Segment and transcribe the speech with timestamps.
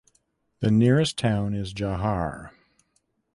[0.61, 2.49] The nearest town is Jawhar.